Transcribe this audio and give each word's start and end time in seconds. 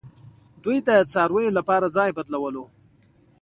دوی 0.63 0.77
د 0.87 0.89
څارویو 1.11 1.55
لپاره 1.57 1.93
ځای 1.97 2.09
بدلولو 2.17 2.63